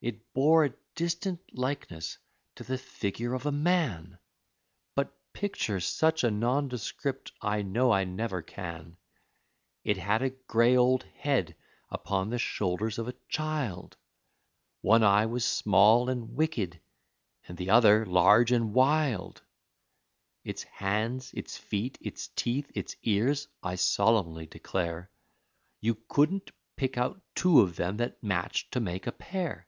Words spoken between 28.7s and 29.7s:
to make a pair!